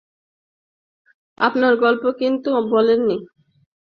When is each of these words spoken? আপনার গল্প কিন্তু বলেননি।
আপনার 1.37 1.73
গল্প 1.75 2.03
কিন্তু 2.19 2.49
বলেননি। 2.69 3.17